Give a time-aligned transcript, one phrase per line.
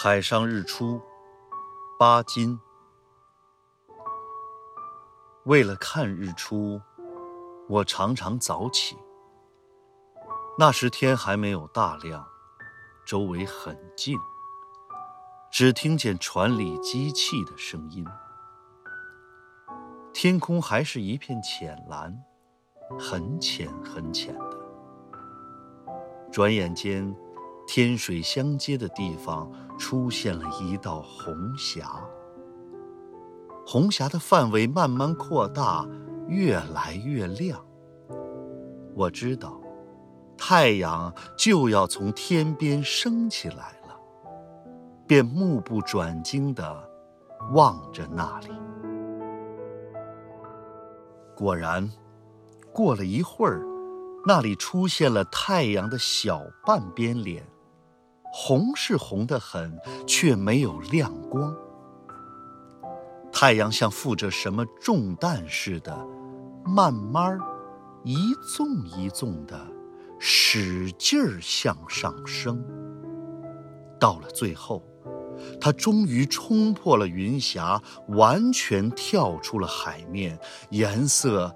[0.00, 1.02] 海上日出，
[1.98, 2.60] 巴金。
[5.42, 6.80] 为了看日出，
[7.68, 8.96] 我常常早起。
[10.56, 12.24] 那时天还没有大亮，
[13.04, 14.16] 周围很静，
[15.50, 18.06] 只听见船里机器的声音。
[20.12, 22.16] 天空还是一片浅蓝，
[23.00, 24.56] 很浅很浅的。
[26.30, 27.12] 转眼间。
[27.70, 31.86] 天水相接的地方出现了一道红霞，
[33.66, 35.86] 红霞的范围慢慢扩大，
[36.28, 37.62] 越来越亮。
[38.94, 39.60] 我知道，
[40.38, 43.94] 太阳就要从天边升起来了，
[45.06, 46.90] 便目不转睛地
[47.52, 48.48] 望着那里。
[51.36, 51.86] 果然，
[52.72, 53.62] 过了一会儿，
[54.26, 57.46] 那里出现了太阳的小半边脸。
[58.32, 61.54] 红是红的很，却没有亮光。
[63.32, 65.96] 太阳像负着什么重担似的，
[66.64, 67.38] 慢慢
[68.04, 68.16] 一
[68.56, 69.60] 纵一纵的，
[70.18, 72.64] 使劲儿向上升。
[74.00, 74.82] 到了最后，
[75.60, 80.38] 它终于冲破了云霞，完全跳出了海面，
[80.70, 81.54] 颜色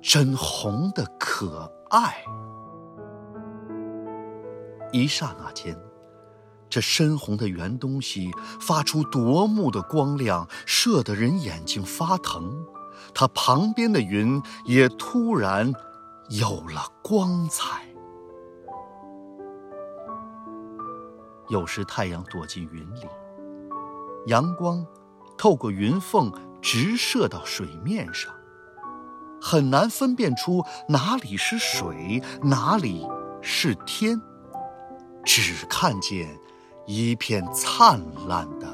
[0.00, 2.16] 真红的可爱。
[4.92, 5.76] 一刹那间。
[6.70, 8.30] 这深红的圆东西
[8.60, 12.64] 发出夺目的光亮，射得人眼睛发疼。
[13.14, 15.72] 它旁边的云也突然
[16.28, 17.82] 有了光彩。
[21.48, 23.06] 有时太阳躲进云里，
[24.26, 24.84] 阳光
[25.38, 28.30] 透过云缝直射到水面上，
[29.40, 33.06] 很难分辨出哪里是水，哪里
[33.40, 34.20] 是天，
[35.24, 36.38] 只看见。
[36.90, 38.66] 一片灿烂的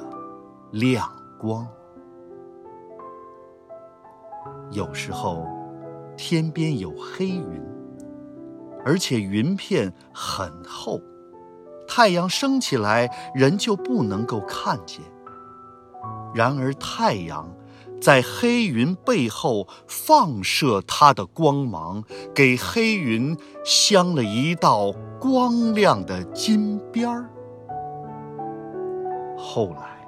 [0.70, 1.67] 亮光。
[4.70, 5.45] 有时候，
[6.17, 7.61] 天边有黑云，
[8.85, 11.01] 而且云片很厚，
[11.89, 15.01] 太阳升起来，人就不能够看见。
[16.33, 17.52] 然而，太阳
[18.01, 27.29] 在黑云背后放射它的光芒，给黑云镶了一道光亮的金边儿。
[29.36, 30.06] 后来，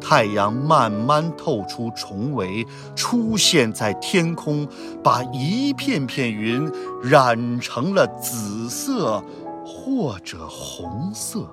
[0.00, 4.66] 太阳慢慢透出重围，出现在天空，
[5.02, 6.70] 把一片片云
[7.02, 9.22] 染成了紫色
[9.64, 11.46] 或者红色。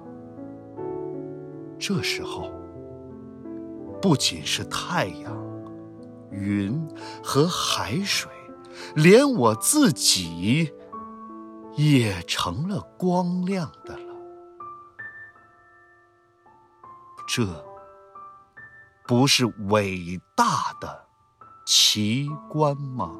[1.79, 2.51] 这时候，
[4.01, 5.35] 不仅是太阳、
[6.31, 6.87] 云
[7.23, 8.31] 和海水，
[8.95, 10.71] 连我自己
[11.75, 13.96] 也成了光亮的。
[17.37, 17.45] 这
[19.05, 21.05] 不是伟大的
[21.67, 23.11] 奇观吗？